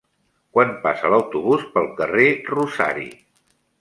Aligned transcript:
Quan 0.57 0.71
passa 0.85 1.11
l'autobús 1.15 1.67
pel 1.75 1.91
carrer 2.01 2.27
Rosari? 2.51 3.07